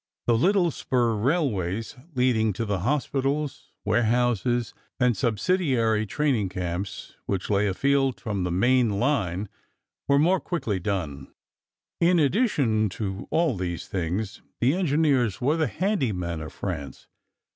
[0.25, 7.67] The little spur railways leading to the hospitals, warehouses, and subsidiary training camps which lay
[7.67, 9.47] afield from the main line
[10.07, 11.31] were more quickly done.
[11.99, 17.07] In addition to all these things, the engineers were the handy men of France.